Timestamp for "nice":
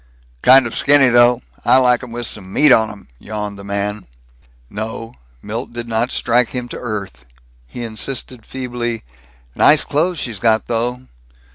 9.53-9.83